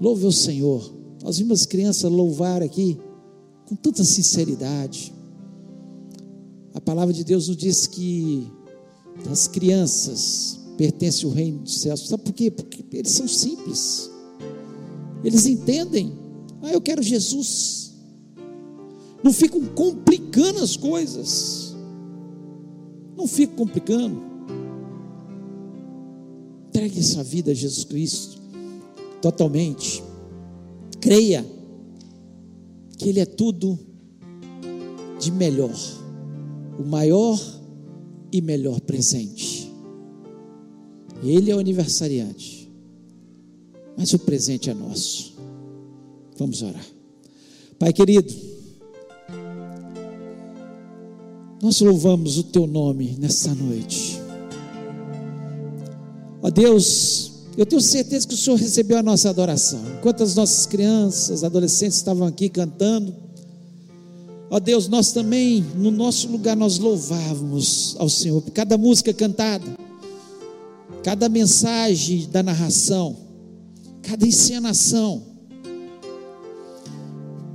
Louve 0.00 0.26
o 0.26 0.32
Senhor. 0.32 0.92
Nós 1.22 1.38
vimos 1.38 1.60
as 1.60 1.66
crianças 1.66 2.10
louvar 2.10 2.64
aqui 2.64 2.98
com 3.68 3.76
tanta 3.76 4.02
sinceridade. 4.02 5.12
A 6.72 6.80
palavra 6.80 7.12
de 7.12 7.22
Deus 7.22 7.48
nos 7.48 7.56
diz 7.56 7.86
que 7.86 8.50
as 9.30 9.46
crianças 9.46 10.58
pertencem 10.78 11.28
ao 11.28 11.34
reino 11.34 11.58
dos 11.58 11.80
céus. 11.80 12.08
Sabe 12.08 12.22
por 12.22 12.32
quê? 12.32 12.50
Porque 12.50 12.84
eles 12.92 13.12
são 13.12 13.28
simples. 13.28 14.10
Eles 15.22 15.44
entendem. 15.44 16.18
Ah, 16.62 16.72
eu 16.72 16.80
quero 16.80 17.02
Jesus. 17.02 17.92
Não 19.22 19.32
ficam 19.32 19.60
complicando 19.66 20.60
as 20.62 20.76
coisas. 20.76 21.76
Não 23.16 23.26
fico 23.26 23.54
complicando. 23.54 24.22
Entregue 26.68 27.02
sua 27.02 27.22
vida 27.22 27.50
a 27.50 27.54
Jesus 27.54 27.84
Cristo 27.84 28.38
totalmente. 29.20 30.02
Creia 31.00 31.57
que 32.98 33.08
Ele 33.08 33.20
é 33.20 33.26
tudo 33.26 33.78
de 35.18 35.30
melhor, 35.32 35.74
o 36.78 36.84
maior 36.84 37.40
e 38.30 38.40
melhor 38.40 38.80
presente. 38.80 39.72
Ele 41.22 41.50
é 41.50 41.54
o 41.54 41.58
aniversariante 41.58 42.58
mas 43.98 44.12
o 44.12 44.18
presente 44.20 44.70
é 44.70 44.74
nosso. 44.74 45.34
Vamos 46.38 46.62
orar. 46.62 46.86
Pai 47.80 47.92
querido, 47.92 48.32
Nós 51.60 51.80
louvamos 51.80 52.38
o 52.38 52.44
teu 52.44 52.68
nome 52.68 53.16
nesta 53.18 53.52
noite. 53.52 54.20
Ó 56.40 56.48
Deus, 56.50 57.27
eu 57.58 57.66
tenho 57.66 57.82
certeza 57.82 58.24
que 58.24 58.34
o 58.34 58.36
Senhor 58.36 58.54
recebeu 58.54 58.98
a 58.98 59.02
nossa 59.02 59.28
adoração. 59.28 59.80
Enquanto 59.98 60.22
as 60.22 60.36
nossas 60.36 60.64
crianças, 60.64 61.42
adolescentes 61.42 61.96
estavam 61.96 62.24
aqui 62.24 62.48
cantando, 62.48 63.12
ó 64.48 64.60
Deus, 64.60 64.86
nós 64.86 65.10
também, 65.10 65.66
no 65.74 65.90
nosso 65.90 66.28
lugar, 66.28 66.56
nós 66.56 66.78
louvávamos 66.78 67.96
ao 67.98 68.08
Senhor. 68.08 68.40
Cada 68.54 68.78
música 68.78 69.12
cantada, 69.12 69.64
cada 71.02 71.28
mensagem 71.28 72.28
da 72.30 72.44
narração, 72.44 73.16
cada 74.02 74.24
encenação, 74.24 75.20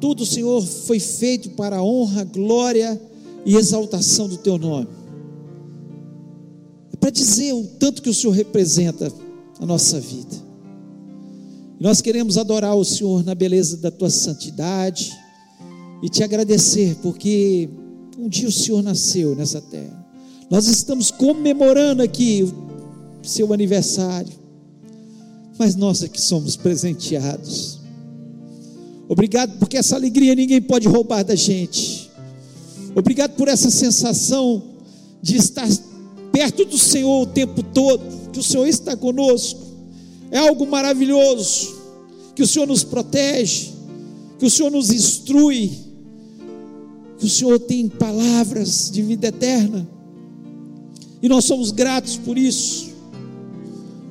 tudo, 0.02 0.26
Senhor, 0.26 0.62
foi 0.62 1.00
feito 1.00 1.52
para 1.52 1.78
a 1.78 1.82
honra, 1.82 2.26
glória 2.26 3.02
e 3.46 3.56
exaltação 3.56 4.28
do 4.28 4.36
Teu 4.36 4.58
nome. 4.58 4.89
É 6.92 6.98
para 6.98 7.10
dizer 7.10 7.54
o 7.54 7.63
tanto 7.80 8.02
que 8.02 8.10
o 8.10 8.13
Senhor 8.13 8.34
representa 8.34 9.10
a 9.60 9.66
nossa 9.66 10.00
vida. 10.00 10.36
nós 11.80 12.02
queremos 12.02 12.38
adorar 12.38 12.76
o 12.76 12.86
Senhor 12.86 13.24
na 13.26 13.36
beleza 13.36 13.78
da 13.78 13.92
Tua 13.92 14.10
santidade 14.10 15.12
e 16.02 16.10
te 16.10 16.24
agradecer, 16.24 16.96
porque 17.02 17.70
um 18.18 18.30
dia 18.30 18.48
o 18.48 18.52
Senhor 18.52 18.82
nasceu 18.82 19.36
nessa 19.36 19.62
terra. 19.62 20.06
Nós 20.50 20.68
estamos 20.68 21.12
comemorando 21.12 22.02
aqui 22.02 22.44
o 22.44 23.28
seu 23.28 23.54
aniversário, 23.54 24.34
mas 25.58 25.76
nós 25.76 26.04
é 26.04 26.08
que 26.08 26.22
somos 26.22 26.56
presenteados 26.56 27.84
Obrigado 29.08 29.58
porque 29.60 29.78
essa 29.78 29.96
alegria 29.96 30.34
ninguém 30.34 30.62
pode 30.62 30.88
roubar 30.88 31.24
da 31.24 31.36
gente. 31.36 32.10
Obrigado 32.96 33.36
por 33.36 33.48
essa 33.48 33.70
sensação 33.70 34.63
de 35.22 35.36
estar 35.38 35.68
perto 36.32 36.66
do 36.66 36.78
Senhor 36.78 37.22
o 37.22 37.28
tempo 37.28 37.62
todo, 37.62 38.04
que 38.34 38.39
o 38.39 38.43
Senhor 38.43 38.67
está 38.67 38.98
conosco. 38.98 39.62
É 40.32 40.39
algo 40.39 40.65
maravilhoso, 40.65 41.76
que 42.36 42.41
o 42.41 42.48
Senhor 42.48 42.67
nos 42.67 42.84
protege, 42.84 43.72
que 44.39 44.46
o 44.46 44.50
Senhor 44.50 44.72
nos 44.72 44.89
instrui, 44.89 45.72
que 47.19 47.26
o 47.28 47.30
Senhor 47.30 47.60
tem 47.60 47.88
palavras 47.88 48.89
de 48.91 49.02
vida 49.04 49.28
eterna. 49.28 49.88
E 51.22 51.30
nós 51.30 51.46
somos 51.46 51.72
gratos 51.72 52.17
por 52.17 52.38
isso. 52.38 52.91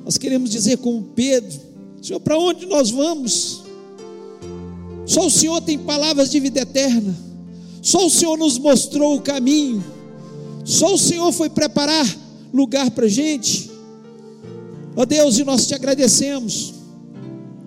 Nós 0.05 0.17
queremos 0.17 0.49
dizer 0.49 0.77
como 0.77 1.03
Pedro: 1.13 1.59
Senhor, 2.01 2.21
para 2.21 2.39
onde 2.39 2.65
nós 2.65 2.89
vamos? 2.89 3.61
Só 5.05 5.27
o 5.27 5.29
Senhor 5.29 5.59
tem 5.61 5.77
palavras 5.77 6.31
de 6.31 6.39
vida 6.39 6.61
eterna. 6.61 7.13
Só 7.81 8.05
o 8.05 8.09
Senhor 8.09 8.37
nos 8.37 8.57
mostrou 8.57 9.17
o 9.17 9.21
caminho. 9.21 9.83
Só 10.63 10.93
o 10.93 10.97
Senhor 10.97 11.29
foi 11.33 11.49
preparar 11.49 12.07
lugar 12.53 12.89
para 12.91 13.05
a 13.05 13.09
gente. 13.09 13.72
Ó 14.95 15.05
Deus, 15.05 15.37
e 15.37 15.43
nós 15.43 15.65
te 15.65 15.73
agradecemos. 15.73 16.73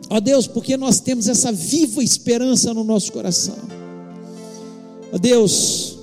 Ó 0.08 0.20
Deus, 0.20 0.46
porque 0.46 0.76
nós 0.76 1.00
temos 1.00 1.28
essa 1.28 1.50
viva 1.50 2.02
esperança 2.02 2.72
no 2.72 2.84
nosso 2.84 3.12
coração. 3.12 3.58
Ó 5.12 5.18
Deus, 5.18 5.98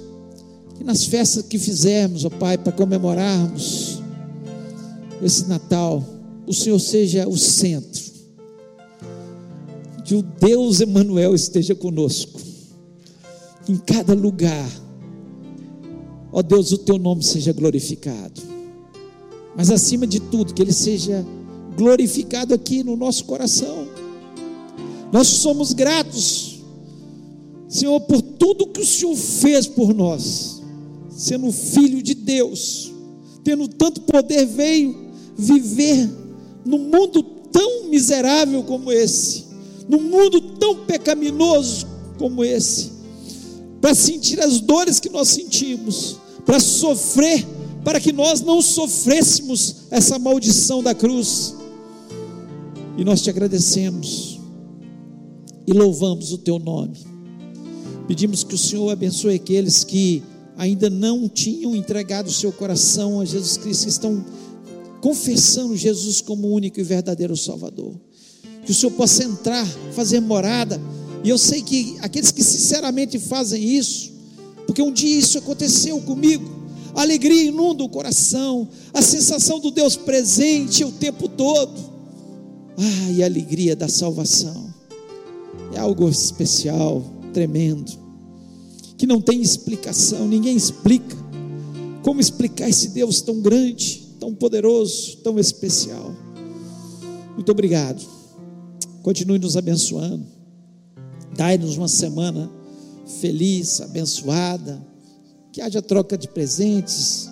que 0.78 0.84
nas 0.84 1.06
festas 1.06 1.46
que 1.46 1.58
fizermos, 1.58 2.26
ó 2.26 2.30
Pai, 2.30 2.58
para 2.58 2.72
comemorarmos 2.72 4.02
esse 5.22 5.48
Natal, 5.48 6.04
o 6.46 6.54
Senhor 6.54 6.80
seja 6.80 7.28
o 7.28 7.38
centro 7.38 8.04
que 10.04 10.16
o 10.16 10.22
Deus 10.22 10.82
Emanuel 10.82 11.34
esteja 11.34 11.74
conosco, 11.74 12.40
em 13.68 13.78
cada 13.78 14.14
lugar. 14.14 14.70
Ó 16.32 16.42
Deus, 16.42 16.72
o 16.72 16.78
teu 16.78 16.98
nome 16.98 17.24
seja 17.24 17.54
glorificado, 17.54 18.42
mas 19.56 19.70
acima 19.70 20.08
de 20.08 20.20
tudo, 20.20 20.54
que 20.54 20.62
ele 20.62 20.74
seja 20.74 21.26
glorificado 21.76 22.54
aqui 22.54 22.84
no 22.84 22.96
nosso 22.96 23.26
coração. 23.26 23.88
Nós 25.12 25.28
somos 25.28 25.74
gratos, 25.74 26.62
Senhor, 27.68 28.00
por 28.02 28.22
tudo 28.22 28.68
que 28.68 28.82
o 28.82 28.86
Senhor 28.86 29.16
fez 29.16 29.68
por 29.68 29.94
nós, 29.94 30.62
sendo 31.10 31.52
filho 31.52 32.02
de 32.02 32.14
Deus, 32.14 32.92
tendo 33.44 33.68
tanto 33.68 34.02
poder, 34.02 34.46
veio 34.46 35.12
viver 35.38 36.10
num 36.66 36.80
mundo 36.80 37.24
tão 37.52 37.90
miserável 37.90 38.64
como 38.64 38.92
esse 38.92 39.54
num 39.88 40.02
mundo 40.02 40.42
tão 40.42 40.86
pecaminoso 40.86 41.88
como 42.18 42.44
esse, 42.44 42.92
para 43.82 43.94
sentir 43.94 44.40
as 44.40 44.60
dores 44.62 45.00
que 45.00 45.10
nós 45.10 45.30
sentimos, 45.30 46.18
para 46.46 46.60
sofrer, 46.60 47.46
para 47.84 48.00
que 48.00 48.12
nós 48.12 48.42
não 48.42 48.62
sofrêssemos 48.62 49.88
essa 49.92 50.18
maldição 50.18 50.82
da 50.82 50.94
cruz. 50.96 51.56
E 52.98 53.04
nós 53.04 53.22
te 53.22 53.30
agradecemos 53.30 54.40
e 55.66 55.74
louvamos 55.74 56.32
o 56.32 56.38
teu 56.38 56.60
nome. 56.60 56.98
Pedimos 58.08 58.44
que 58.44 58.56
o 58.56 58.58
Senhor 58.58 58.90
abençoe 58.92 59.36
aqueles 59.36 59.84
que 59.84 60.24
ainda 60.56 60.90
não 60.90 61.28
tinham 61.28 61.76
entregado 61.76 62.28
o 62.28 62.34
seu 62.34 62.52
coração 62.52 63.20
a 63.20 63.26
Jesus 63.26 63.58
Cristo, 63.58 63.84
que 63.86 63.90
estão 63.90 64.24
confessando 65.02 65.76
Jesus 65.76 66.22
como 66.22 66.48
único 66.48 66.80
e 66.80 66.84
verdadeiro 66.84 67.36
Salvador 67.36 67.96
que 68.66 68.72
o 68.72 68.74
Senhor 68.74 68.92
possa 68.92 69.24
entrar, 69.24 69.66
fazer 69.94 70.20
morada. 70.20 70.80
E 71.24 71.30
eu 71.30 71.38
sei 71.38 71.62
que 71.62 71.98
aqueles 72.02 72.32
que 72.32 72.44
sinceramente 72.44 73.20
fazem 73.20 73.64
isso, 73.64 74.12
porque 74.66 74.82
um 74.82 74.92
dia 74.92 75.18
isso 75.18 75.38
aconteceu 75.38 76.00
comigo, 76.02 76.63
a 76.96 77.02
alegria 77.02 77.44
inunda 77.44 77.84
o 77.84 77.90
coração, 77.90 78.68
a 78.94 79.02
sensação 79.02 79.60
do 79.60 79.72
Deus 79.72 79.96
presente 79.96 80.84
o 80.84 80.92
tempo 80.92 81.28
todo. 81.28 81.94
Ah, 82.78 83.12
e 83.12 83.24
a 83.24 83.26
alegria 83.26 83.76
da 83.76 83.88
salvação. 83.88 84.74
É 85.74 85.80
algo 85.80 86.08
especial, 86.08 87.04
tremendo, 87.34 87.92
que 88.98 89.08
não 89.08 89.20
tem 89.20 89.42
explicação, 89.42 90.28
ninguém 90.28 90.56
explica. 90.56 91.18
Como 92.04 92.20
explicar 92.20 92.70
esse 92.70 92.90
Deus 92.90 93.22
tão 93.22 93.42
grande, 93.42 94.16
tão 94.20 94.36
poderoso, 94.36 95.18
tão 95.18 95.40
especial? 95.40 96.14
Muito 97.34 97.52
obrigado. 97.52 98.06
Continue 99.02 99.40
nos 99.40 99.58
abençoando. 99.58 100.26
Dai-nos 101.36 101.78
uma 101.78 101.88
semana 101.88 102.52
feliz, 103.20 103.82
abençoada. 103.82 104.93
Que 105.54 105.62
haja 105.62 105.82
troca 105.82 106.18
de 106.18 106.28
presentes. 106.28 107.30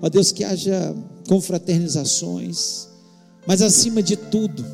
Ó 0.00 0.08
Deus, 0.08 0.30
que 0.30 0.44
haja 0.44 0.94
confraternizações. 1.26 2.88
Mas 3.46 3.62
acima 3.62 4.02
de 4.02 4.16
tudo, 4.16 4.64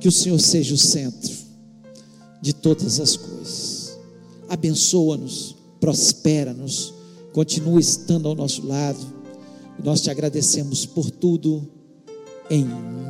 que 0.00 0.08
o 0.08 0.12
Senhor 0.12 0.38
seja 0.40 0.74
o 0.74 0.78
centro 0.78 1.32
de 2.40 2.52
todas 2.52 2.98
as 2.98 3.16
coisas. 3.16 3.98
Abençoa-nos, 4.48 5.56
prospera-nos, 5.80 6.94
continua 7.32 7.80
estando 7.80 8.28
ao 8.28 8.34
nosso 8.34 8.66
lado. 8.66 9.00
Nós 9.82 10.00
te 10.00 10.10
agradecemos 10.10 10.86
por 10.86 11.10
tudo, 11.10 11.68
em 12.50 12.64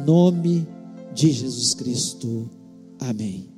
nome 0.07 0.67
de 1.15 1.33
Jesus 1.33 1.75
Cristo. 1.75 2.49
Amém. 2.99 3.52